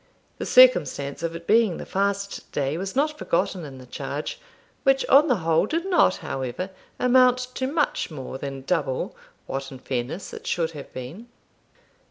[0.39, 4.41] The circumstance of its being the fast day was not forgotten in the charge,
[4.81, 9.77] which, on the whole, did not, however, amount to much more than double what in
[9.77, 11.27] fairness it should have been.